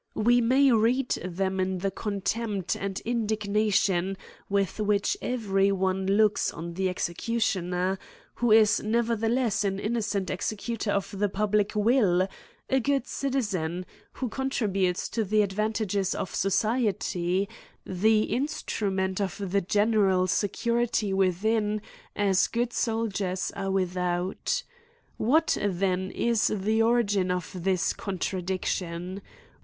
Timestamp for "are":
23.55-23.69